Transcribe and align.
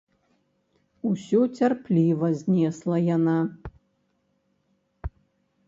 Усё 1.09 1.41
цярпліва 1.59 2.27
знесла 2.41 2.97
яна. 3.15 3.37